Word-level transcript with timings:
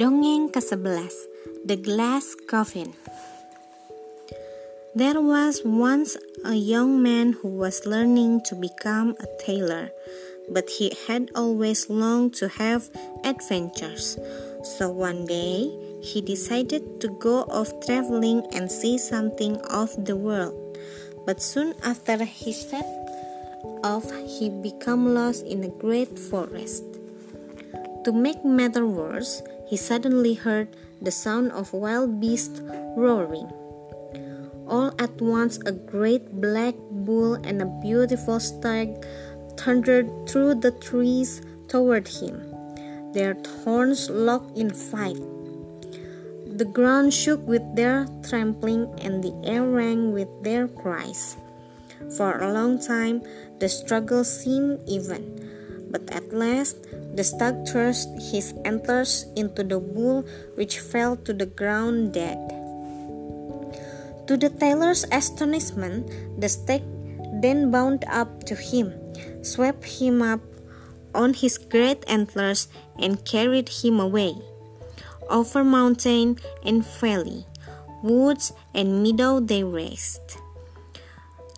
Dongeng 0.00 0.48
ke-11 0.48 1.12
The 1.68 1.76
Glass 1.76 2.32
Coffin 2.48 2.96
There 4.96 5.20
was 5.20 5.60
once 5.60 6.16
a 6.40 6.56
young 6.56 7.04
man 7.04 7.36
who 7.36 7.52
was 7.52 7.84
learning 7.84 8.48
to 8.48 8.56
become 8.56 9.12
a 9.20 9.28
tailor, 9.44 9.92
but 10.48 10.80
he 10.80 10.96
had 11.04 11.28
always 11.36 11.92
longed 11.92 12.32
to 12.40 12.48
have 12.48 12.88
adventures. 13.28 14.16
So 14.64 14.88
one 14.88 15.28
day, 15.28 15.68
he 16.00 16.24
decided 16.24 17.04
to 17.04 17.12
go 17.20 17.44
off 17.52 17.68
traveling 17.84 18.48
and 18.56 18.72
see 18.72 18.96
something 18.96 19.60
of 19.68 19.92
the 20.08 20.16
world. 20.16 20.56
But 21.28 21.44
soon 21.44 21.76
after 21.84 22.24
he 22.24 22.56
set 22.56 22.88
off, 23.84 24.08
he 24.24 24.48
became 24.48 25.12
lost 25.12 25.44
in 25.44 25.60
a 25.60 25.76
great 25.76 26.16
forest. 26.16 26.88
To 28.08 28.16
make 28.16 28.40
matters 28.48 28.88
worse, 28.88 29.44
he 29.70 29.76
suddenly 29.76 30.34
heard 30.34 30.66
the 31.00 31.14
sound 31.14 31.52
of 31.52 31.72
wild 31.72 32.20
beasts 32.20 32.60
roaring. 32.98 33.46
All 34.66 34.92
at 34.98 35.14
once, 35.22 35.58
a 35.64 35.70
great 35.70 36.26
black 36.40 36.74
bull 36.90 37.34
and 37.34 37.62
a 37.62 37.70
beautiful 37.80 38.40
stag 38.40 39.06
thundered 39.56 40.10
through 40.28 40.56
the 40.56 40.72
trees 40.72 41.40
toward 41.68 42.08
him, 42.08 42.42
their 43.14 43.36
horns 43.62 44.10
locked 44.10 44.58
in 44.58 44.74
fight. 44.74 45.22
The 46.46 46.66
ground 46.66 47.14
shook 47.14 47.46
with 47.46 47.62
their 47.74 48.06
trampling, 48.26 48.90
and 49.00 49.22
the 49.22 49.34
air 49.46 49.62
rang 49.62 50.12
with 50.12 50.28
their 50.42 50.66
cries. 50.66 51.36
For 52.16 52.38
a 52.38 52.52
long 52.52 52.82
time, 52.82 53.22
the 53.60 53.68
struggle 53.68 54.24
seemed 54.24 54.80
even, 54.86 55.38
but 55.90 56.08
at 56.14 56.32
last, 56.32 56.86
the 57.14 57.24
stag 57.24 57.66
thrust 57.66 58.08
his 58.30 58.54
antlers 58.64 59.26
into 59.36 59.62
the 59.62 59.78
bull, 59.78 60.22
which 60.54 60.78
fell 60.78 61.16
to 61.26 61.34
the 61.34 61.46
ground 61.46 62.14
dead. 62.14 62.38
To 64.30 64.38
the 64.38 64.50
tailor's 64.50 65.04
astonishment, 65.10 66.06
the 66.40 66.48
stag 66.48 66.82
then 67.42 67.70
bounded 67.70 68.06
up 68.08 68.46
to 68.46 68.54
him, 68.54 68.94
swept 69.42 69.84
him 69.84 70.22
up 70.22 70.40
on 71.14 71.34
his 71.34 71.58
great 71.58 72.04
antlers, 72.06 72.68
and 72.98 73.24
carried 73.24 73.68
him 73.82 73.98
away. 73.98 74.34
Over 75.28 75.64
mountain 75.64 76.38
and 76.64 76.86
valley, 76.86 77.46
woods 78.02 78.52
and 78.74 79.02
meadow 79.02 79.40
they 79.40 79.64
raced. 79.64 80.38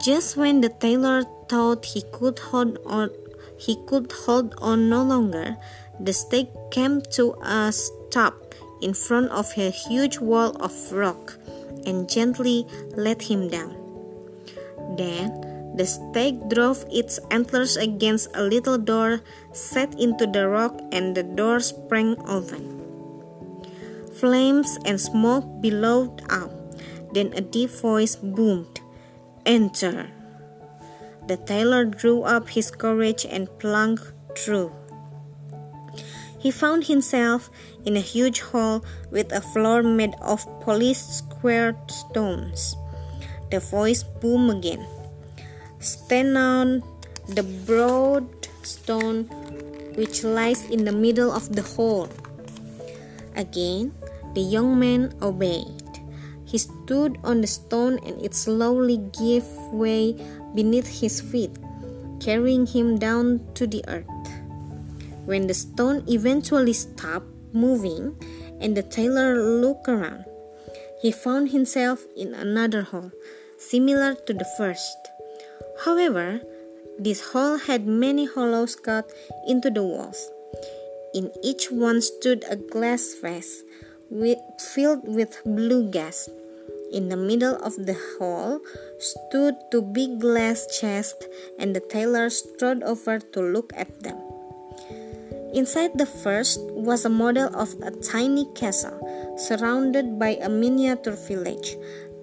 Just 0.00 0.36
when 0.36 0.60
the 0.60 0.70
tailor 0.70 1.24
thought 1.48 1.84
he 1.84 2.02
could 2.12 2.38
hold 2.38 2.78
on 2.86 3.10
he 3.60 3.76
could 3.86 4.10
hold 4.24 4.54
on 4.58 4.88
no 4.88 5.04
longer, 5.04 5.56
the 6.00 6.12
stag 6.12 6.48
came 6.70 7.02
to 7.12 7.36
a 7.44 7.70
stop 7.70 8.54
in 8.80 8.94
front 8.94 9.28
of 9.30 9.52
a 9.58 9.68
huge 9.68 10.18
wall 10.18 10.56
of 10.56 10.72
rock 10.92 11.36
and 11.84 12.08
gently 12.08 12.66
let 12.96 13.20
him 13.20 13.48
down. 13.48 13.76
Then 14.96 15.50
the 15.76 15.86
stag 15.86 16.48
drove 16.48 16.84
its 16.90 17.20
antlers 17.30 17.76
against 17.76 18.34
a 18.34 18.42
little 18.42 18.78
door 18.78 19.20
set 19.52 19.94
into 20.00 20.26
the 20.26 20.48
rock, 20.48 20.80
and 20.90 21.14
the 21.14 21.22
door 21.22 21.60
sprang 21.60 22.16
open. 22.26 22.80
Flames 24.18 24.78
and 24.84 25.00
smoke 25.00 25.44
billowed 25.60 26.22
out. 26.28 26.52
Then 27.12 27.32
a 27.34 27.40
deep 27.40 27.70
voice 27.70 28.16
boomed, 28.16 28.80
Enter! 29.46 30.19
The 31.30 31.36
tailor 31.36 31.84
drew 31.84 32.26
up 32.26 32.50
his 32.58 32.72
courage 32.72 33.22
and 33.22 33.46
plunged 33.62 34.10
through. 34.34 34.74
He 36.42 36.50
found 36.50 36.90
himself 36.90 37.54
in 37.86 37.96
a 37.96 38.02
huge 38.02 38.40
hall 38.40 38.82
with 39.12 39.30
a 39.30 39.40
floor 39.40 39.84
made 39.84 40.18
of 40.20 40.42
polished 40.58 41.06
square 41.22 41.78
stones. 41.86 42.74
The 43.52 43.60
voice 43.60 44.02
boomed 44.02 44.58
again. 44.58 44.84
Stand 45.78 46.36
on 46.36 46.82
the 47.28 47.46
broad 47.46 48.26
stone 48.66 49.30
which 49.94 50.24
lies 50.24 50.66
in 50.66 50.82
the 50.82 50.90
middle 50.90 51.30
of 51.30 51.54
the 51.54 51.62
hall. 51.62 52.08
Again, 53.36 53.94
the 54.34 54.42
young 54.42 54.80
man 54.80 55.14
obeyed. 55.22 55.79
He 56.50 56.58
stood 56.58 57.18
on 57.22 57.40
the 57.40 57.46
stone 57.46 58.00
and 58.02 58.20
it 58.20 58.34
slowly 58.34 58.98
gave 59.14 59.46
way 59.70 60.18
beneath 60.52 61.00
his 61.00 61.20
feet, 61.20 61.54
carrying 62.18 62.66
him 62.66 62.98
down 62.98 63.46
to 63.54 63.68
the 63.68 63.84
earth. 63.86 64.10
When 65.24 65.46
the 65.46 65.54
stone 65.54 66.02
eventually 66.08 66.72
stopped 66.72 67.30
moving 67.52 68.18
and 68.60 68.76
the 68.76 68.82
tailor 68.82 69.38
looked 69.38 69.86
around, 69.86 70.24
he 71.00 71.12
found 71.12 71.50
himself 71.50 72.02
in 72.16 72.34
another 72.34 72.82
hall, 72.82 73.12
similar 73.56 74.14
to 74.26 74.34
the 74.34 74.48
first. 74.58 74.98
However, 75.84 76.40
this 76.98 77.30
hall 77.30 77.58
had 77.58 77.86
many 77.86 78.26
hollows 78.26 78.74
cut 78.74 79.08
into 79.46 79.70
the 79.70 79.84
walls. 79.84 80.28
In 81.14 81.30
each 81.44 81.70
one 81.70 82.02
stood 82.02 82.44
a 82.50 82.56
glass 82.56 83.14
vase 83.22 83.62
filled 84.74 85.06
with 85.06 85.40
blue 85.44 85.88
gas. 85.88 86.28
In 86.90 87.08
the 87.08 87.16
middle 87.16 87.54
of 87.62 87.78
the 87.78 87.94
hall 88.18 88.58
stood 88.98 89.54
two 89.70 89.82
big 89.82 90.18
glass 90.18 90.66
chests, 90.66 91.22
and 91.58 91.74
the 91.74 91.80
tailor 91.80 92.30
strode 92.30 92.82
over 92.82 93.20
to 93.20 93.40
look 93.40 93.72
at 93.76 94.02
them. 94.02 94.18
Inside 95.54 95.98
the 95.98 96.06
first 96.06 96.58
was 96.74 97.04
a 97.04 97.08
model 97.10 97.50
of 97.54 97.74
a 97.82 97.90
tiny 97.90 98.46
castle, 98.54 98.98
surrounded 99.38 100.18
by 100.18 100.38
a 100.42 100.48
miniature 100.48 101.14
village, 101.14 101.76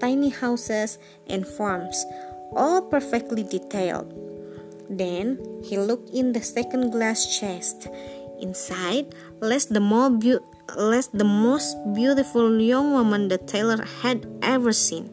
tiny 0.00 0.28
houses, 0.28 0.98
and 1.26 1.46
farms, 1.46 2.04
all 2.56 2.80
perfectly 2.82 3.44
detailed. 3.44 4.12
Then 4.88 5.40
he 5.64 5.78
looked 5.78 6.10
in 6.10 6.32
the 6.32 6.42
second 6.42 6.90
glass 6.90 7.38
chest. 7.38 7.88
Inside 8.40 9.14
lay 9.40 9.58
the 9.58 9.80
more 9.80 10.10
be- 10.10 10.40
less 10.76 11.06
the 11.08 11.24
most 11.24 11.76
beautiful 11.94 12.60
young 12.60 12.92
woman 12.92 13.28
the 13.28 13.38
tailor 13.38 13.84
had 14.02 14.26
ever 14.42 14.72
seen. 14.72 15.10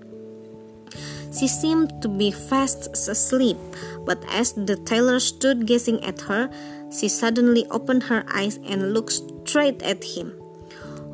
She 1.32 1.48
seemed 1.48 2.02
to 2.02 2.10
be 2.10 2.32
fast 2.32 2.92
asleep, 3.08 3.58
but 4.06 4.24
as 4.30 4.54
the 4.54 4.76
tailor 4.76 5.20
stood 5.20 5.66
gazing 5.66 6.04
at 6.04 6.22
her, 6.22 6.50
she 6.92 7.08
suddenly 7.08 7.66
opened 7.72 8.04
her 8.04 8.26
eyes 8.28 8.60
and 8.68 8.94
looked 8.94 9.22
straight 9.48 9.82
at 9.82 10.04
him. 10.04 10.34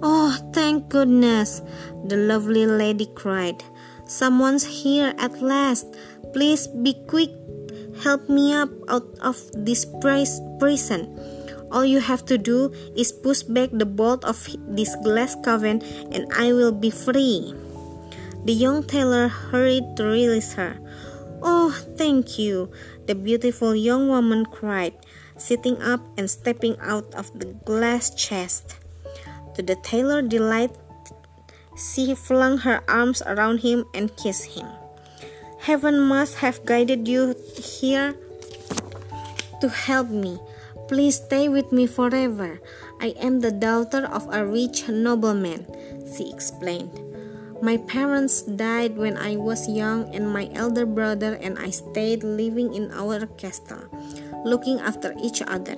Oh, 0.02 0.38
thank 0.54 0.90
goodness! 0.90 1.62
the 2.06 2.18
lovely 2.18 2.66
lady 2.66 3.06
cried. 3.16 3.64
Someone's 4.06 4.64
here 4.64 5.14
at 5.18 5.42
last. 5.42 5.86
Please 6.34 6.68
be 6.68 6.94
quick. 7.08 7.32
Help 8.04 8.30
me 8.30 8.54
up 8.54 8.70
out 8.88 9.08
of 9.22 9.38
this 9.54 9.86
prison. 10.62 11.12
All 11.72 11.86
you 11.86 12.00
have 12.00 12.26
to 12.26 12.38
do 12.38 12.72
is 12.96 13.12
push 13.12 13.44
back 13.44 13.70
the 13.72 13.86
bolt 13.86 14.24
of 14.24 14.48
this 14.70 14.96
glass 15.04 15.36
coffin, 15.44 15.82
and 16.12 16.32
I 16.34 16.54
will 16.54 16.72
be 16.72 16.90
free. 16.90 17.54
The 18.46 18.54
young 18.54 18.84
tailor 18.84 19.28
hurried 19.28 19.98
to 19.98 20.04
release 20.06 20.54
her. 20.54 20.80
Oh, 21.44 21.76
thank 21.98 22.40
you, 22.40 22.72
the 23.06 23.16
beautiful 23.16 23.76
young 23.76 24.08
woman 24.08 24.46
cried, 24.46 24.94
sitting 25.38 25.82
up 25.82 26.02
and 26.18 26.30
stepping 26.30 26.78
out 26.80 27.14
of 27.14 27.32
the 27.38 27.54
glass 27.68 28.10
chest. 28.16 28.78
To 29.56 29.62
the 29.62 29.76
tailor's 29.76 30.30
delight, 30.30 30.72
she 31.78 32.16
flung 32.16 32.60
her 32.60 32.82
arms 32.88 33.22
around 33.22 33.60
him 33.60 33.86
and 33.94 34.16
kissed 34.18 34.58
him. 34.58 34.68
Heaven 35.60 36.00
must 36.00 36.36
have 36.40 36.66
guided 36.66 37.08
you 37.08 37.36
here 37.58 38.16
to 39.62 39.70
help 39.70 40.10
me. 40.10 40.40
Please 40.88 41.16
stay 41.20 41.50
with 41.50 41.72
me 41.72 41.86
forever. 41.86 42.60
I 43.02 43.12
am 43.20 43.42
the 43.42 43.52
daughter 43.52 44.08
of 44.08 44.28
a 44.32 44.46
rich 44.48 44.88
nobleman, 44.88 45.68
she 46.16 46.32
explained. 46.32 47.04
My 47.62 47.76
parents 47.76 48.44
died 48.44 48.96
when 48.96 49.18
I 49.18 49.36
was 49.36 49.68
young, 49.68 50.14
and 50.16 50.32
my 50.32 50.50
elder 50.54 50.86
brother 50.86 51.36
and 51.42 51.58
I 51.60 51.72
stayed 51.72 52.24
living 52.24 52.74
in 52.74 52.92
our 52.94 53.26
castle, 53.36 53.90
looking 54.46 54.80
after 54.80 55.14
each 55.20 55.42
other. 55.42 55.76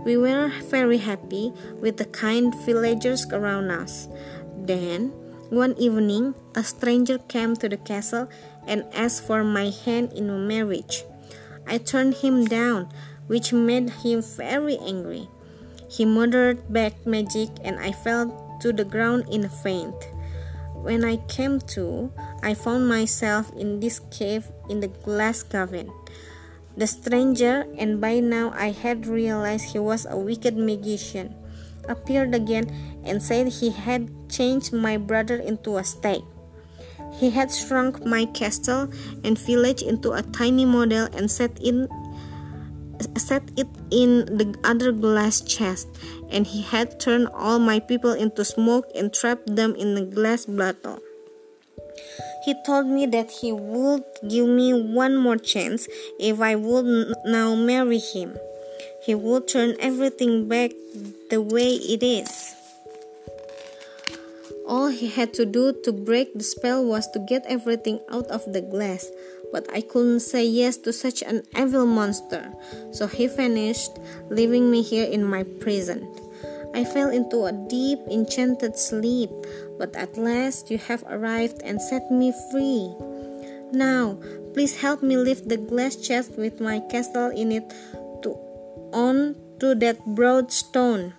We 0.00 0.16
were 0.16 0.48
very 0.70 0.98
happy 0.98 1.52
with 1.80 1.98
the 1.98 2.06
kind 2.06 2.54
villagers 2.64 3.26
around 3.32 3.70
us. 3.70 4.08
Then, 4.56 5.12
one 5.50 5.76
evening, 5.76 6.34
a 6.54 6.62
stranger 6.62 7.18
came 7.18 7.56
to 7.56 7.68
the 7.68 7.76
castle 7.76 8.30
and 8.66 8.86
asked 8.94 9.26
for 9.26 9.42
my 9.42 9.70
hand 9.84 10.12
in 10.12 10.46
marriage. 10.46 11.04
I 11.66 11.78
turned 11.78 12.14
him 12.24 12.44
down 12.46 12.88
which 13.28 13.52
made 13.52 13.88
him 14.02 14.20
very 14.20 14.76
angry. 14.78 15.28
He 15.88 16.04
muttered 16.04 16.72
back 16.72 17.06
magic, 17.06 17.48
and 17.62 17.78
I 17.78 17.92
fell 17.92 18.58
to 18.60 18.72
the 18.72 18.84
ground 18.84 19.28
in 19.30 19.44
a 19.44 19.48
faint. 19.48 19.94
When 20.74 21.04
I 21.04 21.16
came 21.28 21.60
to, 21.74 22.12
I 22.42 22.54
found 22.54 22.88
myself 22.88 23.52
in 23.56 23.80
this 23.80 24.00
cave 24.10 24.50
in 24.68 24.80
the 24.80 24.88
glass 24.88 25.42
cavern. 25.42 25.90
The 26.76 26.86
stranger, 26.86 27.66
and 27.76 28.00
by 28.00 28.20
now 28.20 28.52
I 28.54 28.70
had 28.70 29.06
realized 29.06 29.72
he 29.72 29.78
was 29.78 30.06
a 30.06 30.16
wicked 30.16 30.56
magician, 30.56 31.34
appeared 31.88 32.34
again 32.34 32.70
and 33.04 33.22
said 33.22 33.48
he 33.48 33.70
had 33.70 34.08
changed 34.30 34.72
my 34.72 34.96
brother 34.96 35.36
into 35.36 35.76
a 35.76 35.84
stag. 35.84 36.22
He 37.18 37.30
had 37.30 37.50
shrunk 37.50 38.04
my 38.06 38.26
castle 38.26 38.88
and 39.24 39.38
village 39.38 39.82
into 39.82 40.12
a 40.12 40.22
tiny 40.22 40.64
model 40.64 41.08
and 41.12 41.30
set 41.30 41.58
in 41.58 41.88
set 43.16 43.42
it 43.56 43.68
in 43.90 44.26
the 44.26 44.58
other 44.64 44.92
glass 44.92 45.40
chest, 45.40 45.88
and 46.30 46.46
he 46.46 46.62
had 46.62 47.00
turned 47.00 47.28
all 47.34 47.58
my 47.58 47.80
people 47.80 48.12
into 48.12 48.44
smoke 48.44 48.86
and 48.94 49.12
trapped 49.12 49.54
them 49.54 49.74
in 49.74 49.96
a 49.96 50.04
glass 50.04 50.46
bottle. 50.46 51.00
He 52.44 52.54
told 52.64 52.86
me 52.86 53.06
that 53.06 53.30
he 53.30 53.52
would 53.52 54.04
give 54.26 54.48
me 54.48 54.72
one 54.72 55.16
more 55.16 55.36
chance 55.36 55.88
if 56.18 56.40
I 56.40 56.54
would 56.54 57.14
now 57.24 57.54
marry 57.54 57.98
him. 57.98 58.38
He 59.04 59.14
would 59.14 59.48
turn 59.48 59.76
everything 59.80 60.48
back 60.48 60.70
the 61.30 61.42
way 61.42 61.74
it 61.74 62.02
is. 62.02 62.57
All 64.68 64.88
he 64.88 65.08
had 65.08 65.32
to 65.40 65.46
do 65.46 65.72
to 65.72 65.92
break 65.92 66.36
the 66.36 66.44
spell 66.44 66.84
was 66.84 67.08
to 67.12 67.18
get 67.18 67.46
everything 67.48 68.00
out 68.12 68.26
of 68.28 68.44
the 68.52 68.60
glass, 68.60 69.10
but 69.50 69.64
I 69.72 69.80
couldn't 69.80 70.20
say 70.20 70.44
yes 70.44 70.76
to 70.84 70.92
such 70.92 71.22
an 71.22 71.42
evil 71.56 71.86
monster, 71.86 72.52
so 72.92 73.06
he 73.06 73.28
vanished, 73.28 73.96
leaving 74.28 74.70
me 74.70 74.82
here 74.82 75.08
in 75.08 75.24
my 75.24 75.44
prison. 75.64 76.04
I 76.74 76.84
fell 76.84 77.08
into 77.08 77.48
a 77.48 77.52
deep, 77.52 77.98
enchanted 78.12 78.76
sleep, 78.76 79.30
but 79.78 79.96
at 79.96 80.18
last 80.18 80.70
you 80.70 80.76
have 80.76 81.02
arrived 81.08 81.62
and 81.64 81.80
set 81.80 82.12
me 82.12 82.34
free. 82.52 82.92
Now, 83.72 84.20
please 84.52 84.76
help 84.76 85.02
me 85.02 85.16
lift 85.16 85.48
the 85.48 85.56
glass 85.56 85.96
chest 85.96 86.36
with 86.36 86.60
my 86.60 86.80
castle 86.92 87.30
in 87.30 87.52
it 87.52 87.72
to 88.20 88.36
on 88.92 89.34
to 89.60 89.74
that 89.76 90.04
broad 90.14 90.52
stone. 90.52 91.14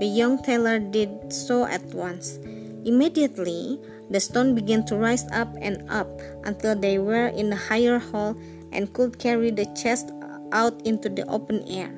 The 0.00 0.06
young 0.06 0.42
tailor 0.42 0.80
did 0.80 1.32
so 1.32 1.64
at 1.64 1.82
once. 1.94 2.38
Immediately, 2.84 3.78
the 4.10 4.18
stone 4.18 4.54
began 4.54 4.84
to 4.86 4.96
rise 4.96 5.24
up 5.30 5.54
and 5.60 5.88
up 5.88 6.10
until 6.44 6.74
they 6.74 6.98
were 6.98 7.28
in 7.28 7.50
the 7.50 7.56
higher 7.56 7.98
hall 7.98 8.36
and 8.72 8.92
could 8.92 9.18
carry 9.18 9.50
the 9.50 9.66
chest 9.78 10.10
out 10.50 10.74
into 10.84 11.08
the 11.08 11.26
open 11.28 11.62
air. 11.68 11.94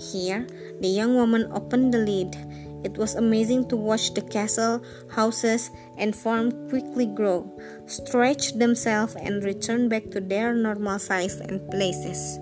Here, 0.00 0.46
the 0.80 0.88
young 0.88 1.14
woman 1.14 1.50
opened 1.52 1.92
the 1.92 1.98
lid. 1.98 2.36
It 2.84 2.96
was 2.96 3.16
amazing 3.16 3.68
to 3.68 3.76
watch 3.76 4.14
the 4.14 4.22
castle, 4.22 4.82
houses, 5.10 5.70
and 5.98 6.14
farm 6.14 6.70
quickly 6.70 7.06
grow, 7.06 7.50
stretch 7.86 8.54
themselves, 8.54 9.16
and 9.16 9.42
return 9.42 9.88
back 9.88 10.10
to 10.10 10.20
their 10.20 10.54
normal 10.54 10.98
size 10.98 11.40
and 11.40 11.68
places. 11.70 12.38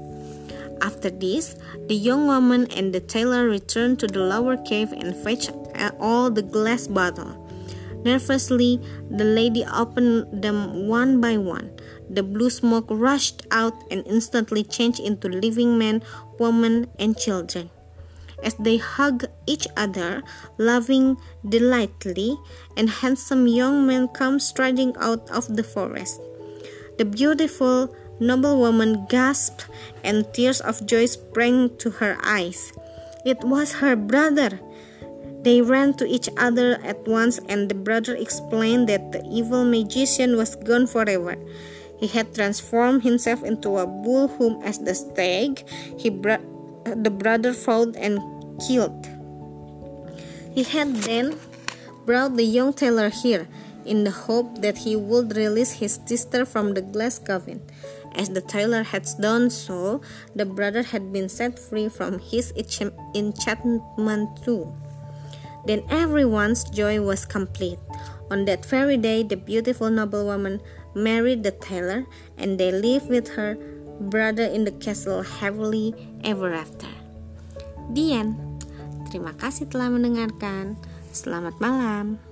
After 0.83 1.09
this, 1.11 1.57
the 1.89 1.97
young 1.97 2.27
woman 2.27 2.71
and 2.77 2.93
the 2.93 3.01
tailor 3.01 3.49
returned 3.49 3.99
to 4.01 4.07
the 4.07 4.21
lower 4.21 4.59
cave 4.59 4.93
and 4.93 5.17
fetched 5.17 5.51
all 5.99 6.31
the 6.31 6.43
glass 6.43 6.87
bottles. 6.87 7.46
Nervously, 8.07 8.79
the 9.11 9.27
lady 9.27 9.67
opened 9.67 10.31
them 10.31 10.87
one 10.87 11.21
by 11.21 11.37
one. 11.37 11.75
The 12.09 12.23
blue 12.23 12.51
smoke 12.51 12.87
rushed 12.89 13.43
out 13.51 13.75
and 13.91 14.07
instantly 14.07 14.63
changed 14.63 15.03
into 15.03 15.27
living 15.27 15.75
men, 15.77 16.07
women, 16.39 16.87
and 17.01 17.19
children. 17.19 17.71
As 18.45 18.55
they 18.63 18.77
hugged 18.77 19.27
each 19.51 19.67
other, 19.77 20.23
laughing 20.55 21.17
delightedly, 21.43 22.39
and 22.77 23.03
handsome 23.03 23.49
young 23.49 23.89
men 23.89 24.07
come 24.07 24.39
striding 24.39 24.95
out 25.01 25.27
of 25.35 25.57
the 25.57 25.67
forest. 25.67 26.21
The 26.99 27.05
beautiful 27.05 27.91
noble 28.21 28.61
woman 28.61 29.07
gasped, 29.11 29.67
and 30.05 30.31
tears 30.33 30.61
of 30.61 30.87
joy 30.87 31.07
sprang 31.07 31.75
to 31.83 31.91
her 31.99 32.17
eyes. 32.23 32.71
It 33.25 33.43
was 33.43 33.83
her 33.83 33.97
brother. 33.97 34.61
They 35.47 35.63
ran 35.63 35.95
to 36.03 36.05
each 36.05 36.29
other 36.37 36.75
at 36.83 37.07
once, 37.07 37.39
and 37.47 37.71
the 37.71 37.79
brother 37.79 38.19
explained 38.19 38.89
that 38.91 39.13
the 39.13 39.23
evil 39.31 39.63
magician 39.63 40.35
was 40.35 40.59
gone 40.59 40.89
forever. 40.91 41.39
He 42.03 42.09
had 42.11 42.35
transformed 42.35 43.05
himself 43.05 43.45
into 43.47 43.79
a 43.79 43.87
bull 43.87 44.27
whom, 44.27 44.59
as 44.67 44.83
the 44.83 44.93
stag, 44.93 45.63
he 45.95 46.11
br- 46.11 46.43
the 46.83 47.15
brother 47.15 47.55
fought 47.55 47.95
and 47.95 48.19
killed. 48.59 49.07
He 50.51 50.65
had 50.67 51.07
then 51.07 51.39
brought 52.05 52.35
the 52.35 52.43
young 52.43 52.73
tailor 52.73 53.11
here 53.11 53.47
in 53.87 54.03
the 54.03 54.11
hope 54.11 54.63
that 54.67 54.79
he 54.79 54.97
would 54.97 55.37
release 55.37 55.79
his 55.79 56.01
sister 56.07 56.45
from 56.45 56.75
the 56.75 56.83
glass 56.83 57.21
coffin. 57.21 57.63
As 58.19 58.31
the 58.31 58.43
tailor 58.43 58.83
had 58.83 59.07
done 59.21 59.51
so, 59.51 60.03
the 60.35 60.45
brother 60.45 60.83
had 60.83 61.13
been 61.13 61.29
set 61.29 61.57
free 61.57 61.89
from 61.89 62.19
his 62.19 62.51
enchantment 63.15 64.43
too. 64.43 64.75
Then 65.67 65.83
everyone's 65.91 66.63
joy 66.71 67.03
was 67.03 67.27
complete. 67.27 67.79
On 68.31 68.47
that 68.47 68.67
very 68.67 68.97
day, 68.97 69.23
the 69.23 69.37
beautiful 69.37 69.91
noblewoman 69.91 70.63
married 70.95 71.43
the 71.43 71.53
tailor, 71.53 72.07
and 72.39 72.59
they 72.59 72.71
lived 72.71 73.11
with 73.11 73.35
her 73.35 73.59
brother 74.01 74.45
in 74.47 74.65
the 74.65 74.75
castle 74.79 75.23
happily 75.23 75.95
ever 76.25 76.55
after. 76.55 76.91
The 77.95 78.15
end. 78.15 78.35
Terima 79.11 79.35
kasih 79.39 79.71
telah 79.71 79.91
mendengarkan. 79.91 80.75
Selamat 81.15 81.55
malam. 81.63 82.26